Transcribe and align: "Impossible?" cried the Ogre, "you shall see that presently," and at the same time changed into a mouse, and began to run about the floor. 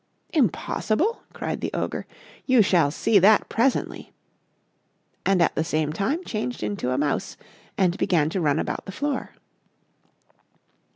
"Impossible?" 0.33 1.21
cried 1.31 1.61
the 1.61 1.69
Ogre, 1.75 2.07
"you 2.47 2.63
shall 2.63 2.89
see 2.89 3.19
that 3.19 3.47
presently," 3.49 4.11
and 5.27 5.43
at 5.43 5.53
the 5.53 5.63
same 5.63 5.93
time 5.93 6.23
changed 6.25 6.63
into 6.63 6.89
a 6.89 6.97
mouse, 6.97 7.37
and 7.77 7.95
began 7.99 8.27
to 8.31 8.41
run 8.41 8.57
about 8.57 8.85
the 8.85 8.91
floor. 8.91 9.33